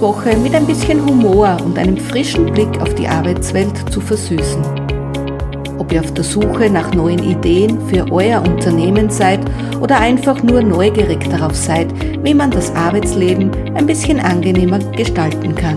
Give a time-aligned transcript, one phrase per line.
[0.00, 4.62] Arbeitswoche mit ein bisschen Humor und einem frischen Blick auf die Arbeitswelt zu versüßen.
[5.76, 9.40] Ob ihr auf der Suche nach neuen Ideen für euer Unternehmen seid
[9.78, 11.88] oder einfach nur neugierig darauf seid,
[12.24, 15.76] wie man das Arbeitsleben ein bisschen angenehmer gestalten kann.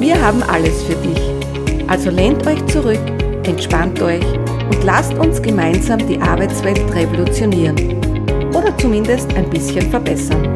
[0.00, 1.22] Wir haben alles für dich.
[1.88, 3.00] Also lehnt euch zurück,
[3.44, 4.24] entspannt euch
[4.70, 7.76] und lasst uns gemeinsam die Arbeitswelt revolutionieren
[8.50, 10.55] oder zumindest ein bisschen verbessern.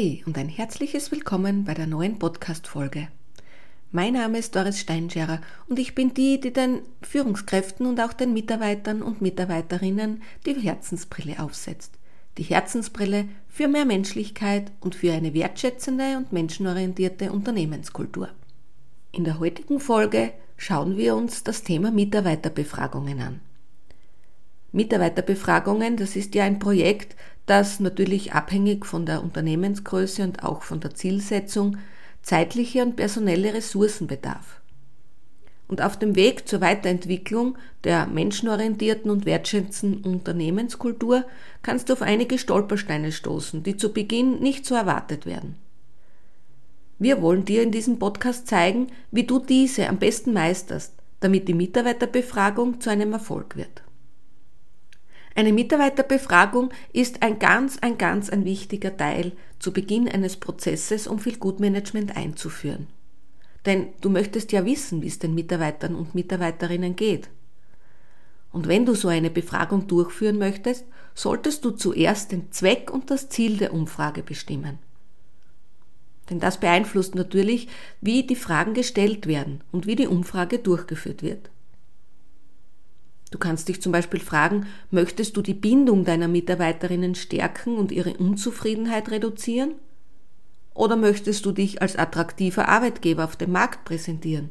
[0.00, 3.08] Hi und ein herzliches Willkommen bei der neuen Podcast-Folge.
[3.92, 8.32] Mein Name ist Doris Steinscherer und ich bin die, die den Führungskräften und auch den
[8.32, 11.98] Mitarbeitern und Mitarbeiterinnen die Herzensbrille aufsetzt.
[12.38, 18.30] Die Herzensbrille für mehr Menschlichkeit und für eine wertschätzende und menschenorientierte Unternehmenskultur.
[19.12, 23.40] In der heutigen Folge schauen wir uns das Thema Mitarbeiterbefragungen an.
[24.72, 27.16] Mitarbeiterbefragungen, das ist ja ein Projekt,
[27.50, 31.78] das natürlich abhängig von der Unternehmensgröße und auch von der Zielsetzung
[32.22, 34.60] zeitliche und personelle Ressourcen bedarf.
[35.66, 41.24] Und auf dem Weg zur Weiterentwicklung der menschenorientierten und wertschätzenden Unternehmenskultur
[41.62, 45.56] kannst du auf einige Stolpersteine stoßen, die zu Beginn nicht so erwartet werden.
[47.00, 51.54] Wir wollen dir in diesem Podcast zeigen, wie du diese am besten meisterst, damit die
[51.54, 53.82] Mitarbeiterbefragung zu einem Erfolg wird.
[55.40, 61.18] Eine Mitarbeiterbefragung ist ein ganz, ein ganz ein wichtiger Teil zu Beginn eines Prozesses, um
[61.18, 62.88] viel Gutmanagement einzuführen.
[63.64, 67.30] Denn du möchtest ja wissen, wie es den Mitarbeitern und Mitarbeiterinnen geht.
[68.52, 73.30] Und wenn du so eine Befragung durchführen möchtest, solltest du zuerst den Zweck und das
[73.30, 74.78] Ziel der Umfrage bestimmen.
[76.28, 77.66] Denn das beeinflusst natürlich,
[78.02, 81.48] wie die Fragen gestellt werden und wie die Umfrage durchgeführt wird.
[83.30, 88.14] Du kannst dich zum Beispiel fragen, möchtest du die Bindung deiner Mitarbeiterinnen stärken und ihre
[88.16, 89.74] Unzufriedenheit reduzieren?
[90.74, 94.50] Oder möchtest du dich als attraktiver Arbeitgeber auf dem Markt präsentieren?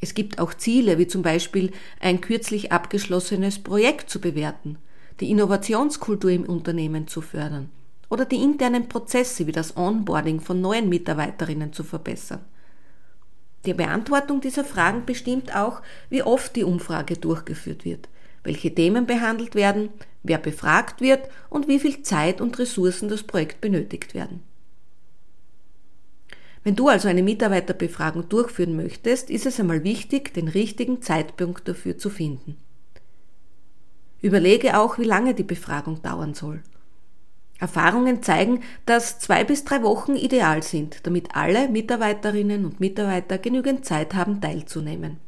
[0.00, 4.78] Es gibt auch Ziele, wie zum Beispiel ein kürzlich abgeschlossenes Projekt zu bewerten,
[5.20, 7.70] die Innovationskultur im Unternehmen zu fördern
[8.08, 12.40] oder die internen Prozesse wie das Onboarding von neuen Mitarbeiterinnen zu verbessern.
[13.66, 18.08] Die Beantwortung dieser Fragen bestimmt auch, wie oft die Umfrage durchgeführt wird,
[18.42, 19.90] welche Themen behandelt werden,
[20.22, 24.42] wer befragt wird und wie viel Zeit und Ressourcen das Projekt benötigt werden.
[26.62, 31.96] Wenn du also eine Mitarbeiterbefragung durchführen möchtest, ist es einmal wichtig, den richtigen Zeitpunkt dafür
[31.96, 32.56] zu finden.
[34.20, 36.62] Überlege auch, wie lange die Befragung dauern soll.
[37.60, 43.84] Erfahrungen zeigen, dass zwei bis drei Wochen ideal sind, damit alle Mitarbeiterinnen und Mitarbeiter genügend
[43.84, 45.18] Zeit haben, teilzunehmen,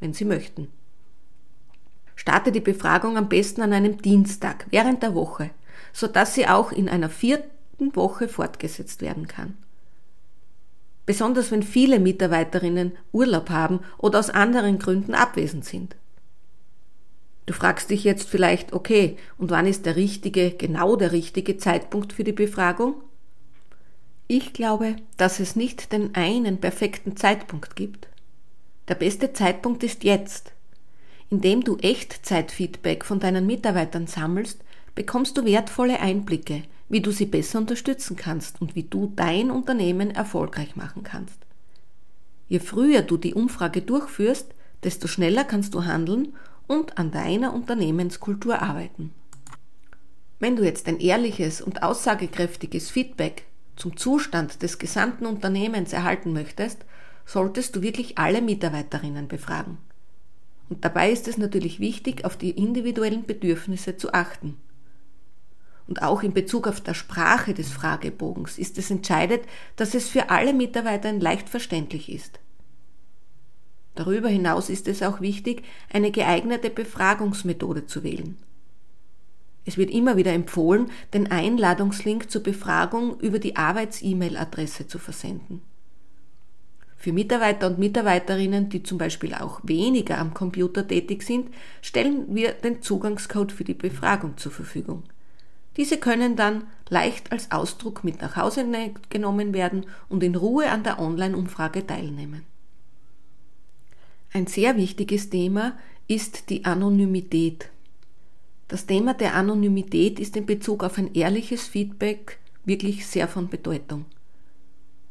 [0.00, 0.68] wenn sie möchten.
[2.16, 5.50] Starte die Befragung am besten an einem Dienstag während der Woche,
[5.92, 9.58] sodass sie auch in einer vierten Woche fortgesetzt werden kann.
[11.04, 15.96] Besonders wenn viele Mitarbeiterinnen Urlaub haben oder aus anderen Gründen abwesend sind.
[17.52, 22.14] Du fragst dich jetzt vielleicht, okay, und wann ist der richtige, genau der richtige Zeitpunkt
[22.14, 22.94] für die Befragung?
[24.26, 28.08] Ich glaube, dass es nicht den einen perfekten Zeitpunkt gibt.
[28.88, 30.52] Der beste Zeitpunkt ist jetzt.
[31.28, 34.64] Indem du Echtzeitfeedback von deinen Mitarbeitern sammelst,
[34.94, 40.10] bekommst du wertvolle Einblicke, wie du sie besser unterstützen kannst und wie du dein Unternehmen
[40.10, 41.36] erfolgreich machen kannst.
[42.48, 46.34] Je früher du die Umfrage durchführst, desto schneller kannst du handeln
[46.72, 49.12] und an deiner Unternehmenskultur arbeiten.
[50.40, 53.44] Wenn du jetzt ein ehrliches und aussagekräftiges Feedback
[53.76, 56.86] zum Zustand des gesamten Unternehmens erhalten möchtest,
[57.26, 59.76] solltest du wirklich alle Mitarbeiterinnen befragen.
[60.70, 64.56] Und dabei ist es natürlich wichtig, auf die individuellen Bedürfnisse zu achten.
[65.86, 69.42] Und auch in Bezug auf der Sprache des Fragebogens ist es entscheidend,
[69.76, 72.40] dass es für alle Mitarbeiter leicht verständlich ist.
[73.94, 78.38] Darüber hinaus ist es auch wichtig, eine geeignete Befragungsmethode zu wählen.
[79.64, 85.62] Es wird immer wieder empfohlen, den Einladungslink zur Befragung über die Arbeits-E-Mail-Adresse zu versenden.
[86.96, 91.48] Für Mitarbeiter und Mitarbeiterinnen, die zum Beispiel auch weniger am Computer tätig sind,
[91.80, 95.02] stellen wir den Zugangscode für die Befragung zur Verfügung.
[95.76, 98.64] Diese können dann leicht als Ausdruck mit nach Hause
[99.10, 102.42] genommen werden und in Ruhe an der Online-Umfrage teilnehmen.
[104.34, 105.76] Ein sehr wichtiges Thema
[106.08, 107.68] ist die Anonymität.
[108.66, 114.06] Das Thema der Anonymität ist in Bezug auf ein ehrliches Feedback wirklich sehr von Bedeutung.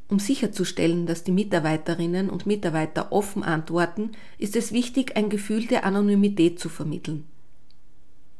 [0.07, 5.85] Um sicherzustellen, dass die Mitarbeiterinnen und Mitarbeiter offen antworten, ist es wichtig, ein Gefühl der
[5.85, 7.25] Anonymität zu vermitteln,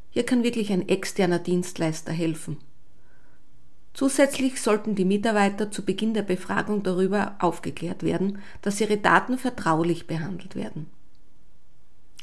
[0.10, 2.58] Hier kann wirklich ein externer Dienstleister helfen.
[3.94, 10.08] Zusätzlich sollten die Mitarbeiter zu Beginn der Befragung darüber aufgeklärt werden, dass ihre Daten vertraulich
[10.08, 10.88] behandelt werden.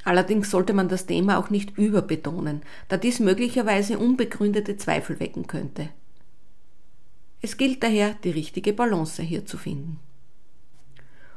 [0.04, 5.90] Allerdings sollte man das Thema auch nicht überbetonen, da dies möglicherweise unbegründete Zweifel wecken könnte.
[7.42, 10.00] Es gilt daher, die richtige Balance hier zu finden.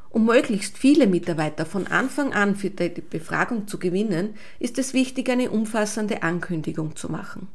[0.09, 5.29] Um möglichst viele Mitarbeiter von Anfang an für die Befragung zu gewinnen, ist es wichtig,
[5.29, 7.47] eine umfassende Ankündigung zu machen.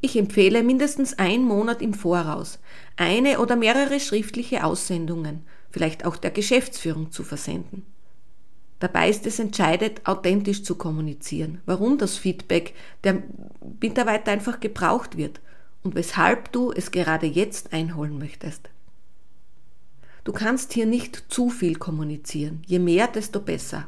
[0.00, 2.58] Ich empfehle mindestens ein Monat im Voraus
[2.96, 7.84] eine oder mehrere schriftliche Aussendungen, vielleicht auch der Geschäftsführung zu versenden.
[8.78, 13.22] Dabei ist es entscheidend, authentisch zu kommunizieren, warum das Feedback der
[13.80, 15.40] Mitarbeiter einfach gebraucht wird
[15.82, 18.68] und weshalb du es gerade jetzt einholen möchtest.
[20.24, 22.62] Du kannst hier nicht zu viel kommunizieren.
[22.66, 23.86] Je mehr, desto besser.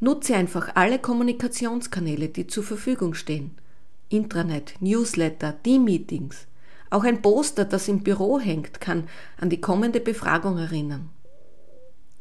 [0.00, 3.52] Nutze einfach alle Kommunikationskanäle, die zur Verfügung stehen.
[4.14, 6.46] Intranet, Newsletter, Team-Meetings.
[6.90, 9.08] Auch ein Poster, das im Büro hängt, kann
[9.40, 11.10] an die kommende Befragung erinnern.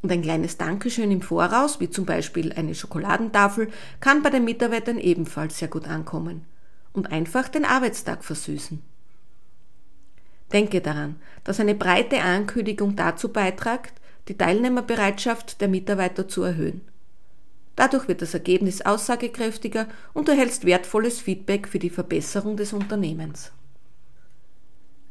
[0.02, 3.70] Und ein kleines Dankeschön im Voraus, wie zum Beispiel eine Schokoladentafel,
[4.00, 6.46] kann bei den Mitarbeitern ebenfalls sehr gut ankommen
[6.94, 8.82] und einfach den Arbeitstag versüßen.
[10.52, 13.94] Denke daran, dass eine breite Ankündigung dazu beiträgt,
[14.28, 16.82] die Teilnehmerbereitschaft der Mitarbeiter zu erhöhen.
[17.76, 23.52] Dadurch wird das Ergebnis aussagekräftiger und du erhältst wertvolles Feedback für die Verbesserung des Unternehmens.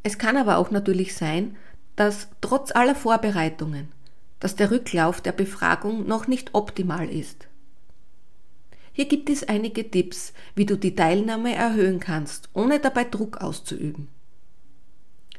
[0.04, 1.56] Es kann aber auch natürlich sein,
[1.96, 3.88] dass trotz aller Vorbereitungen,
[4.40, 7.48] dass der Rücklauf der Befragung noch nicht optimal ist.
[8.92, 14.08] Hier gibt es einige Tipps, wie du die Teilnahme erhöhen kannst, ohne dabei Druck auszuüben.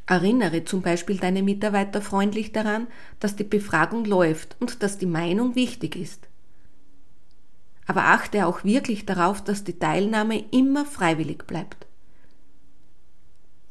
[0.06, 2.88] Erinnere zum Beispiel deine Mitarbeiter freundlich daran,
[3.20, 6.28] dass die Befragung läuft und dass die Meinung wichtig ist.
[7.85, 11.88] Aber achte auch wirklich darauf, dass die Teilnahme immer freiwillig bleibt.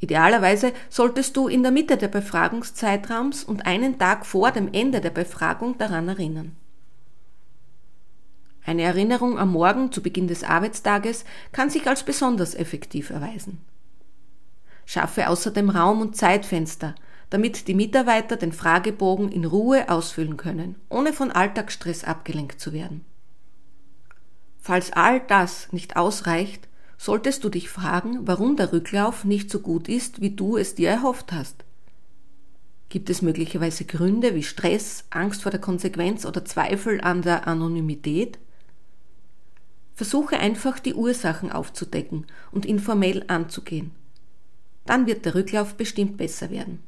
[0.00, 5.11] Idealerweise solltest du in der Mitte der Befragungszeitraums und einen Tag vor dem Ende der
[5.11, 6.56] Befragung daran erinnern.
[8.64, 13.61] Eine Erinnerung am Morgen zu Beginn des Arbeitstages kann sich als besonders effektiv erweisen.
[14.87, 16.94] Schaffe außerdem Raum und Zeitfenster,
[17.31, 23.05] damit die Mitarbeiter den Fragebogen in Ruhe ausfüllen können, ohne von Alltagsstress abgelenkt zu werden.
[24.62, 29.88] Falls all das nicht ausreicht, solltest du dich fragen, warum der Rücklauf nicht so gut
[29.88, 31.64] ist, wie du es dir erhofft hast.
[32.88, 38.38] Gibt es möglicherweise Gründe wie Stress, Angst vor der Konsequenz oder Zweifel an der Anonymität?
[39.97, 43.91] Versuche einfach die Ursachen aufzudecken und informell anzugehen.
[44.87, 46.79] Dann wird der Rücklauf bestimmt besser werden.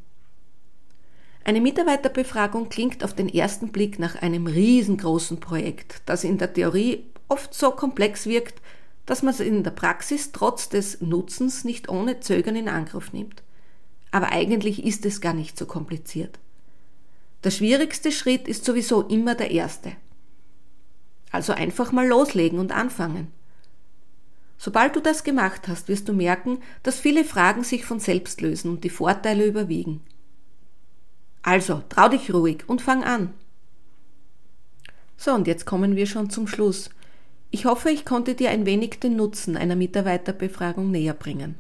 [1.43, 7.05] Eine Mitarbeiterbefragung klingt auf den ersten Blick nach einem riesengroßen Projekt, das in der Theorie
[7.29, 8.61] oft so komplex wirkt,
[9.07, 13.43] dass man es in der Praxis trotz des Nutzens nicht ohne Zögern in Angriff nimmt.
[14.11, 16.39] Aber eigentlich ist es gar nicht so kompliziert.
[17.43, 19.93] Der schwierigste Schritt ist sowieso immer der erste.
[21.31, 23.33] Also einfach mal loslegen und anfangen.
[24.57, 28.71] Sobald du das gemacht hast, wirst du merken, dass viele Fragen sich von selbst lösen
[28.71, 30.01] und die Vorteile überwiegen.
[31.43, 33.35] Also, trau dich ruhig und fang an.
[35.19, 36.89] So, und jetzt kommen wir schon zum Schluss.
[37.55, 41.55] Ich hoffe, ich konnte dir ein wenig den Nutzen einer Mitarbeiterbefragung näher bringen.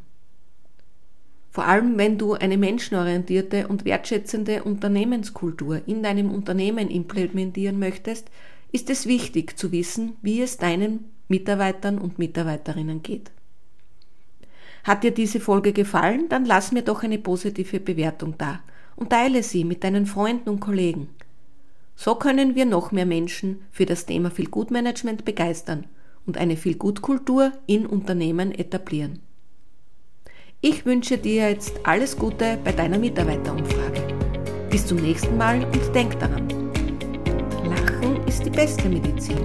[1.52, 8.28] Vor allem, wenn du eine menschenorientierte und wertschätzende Unternehmenskultur in deinem Unternehmen implementieren möchtest,
[8.72, 13.30] ist es wichtig zu wissen, wie es deinen Mitarbeitern und Mitarbeiterinnen geht.
[14.82, 18.64] Hat dir diese Folge gefallen, dann lass mir doch eine positive Bewertung da
[18.96, 21.10] und teile sie mit deinen Freunden und Kollegen.
[21.96, 25.86] So können wir noch mehr Menschen für das Thema Vielgutmanagement begeistern
[26.26, 29.20] und eine Vielgutkultur in Unternehmen etablieren.
[30.60, 34.02] Ich wünsche dir jetzt alles Gute bei deiner Mitarbeiterumfrage.
[34.70, 36.48] Bis zum nächsten Mal und denk daran.
[37.64, 39.38] Lachen ist die beste Medizin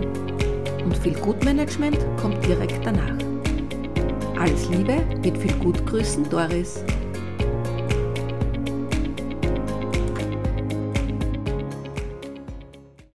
[0.84, 3.18] und viel Gutmanagement kommt direkt danach.
[4.40, 6.84] Alles Liebe, mit viel Gutgrüßen, Doris.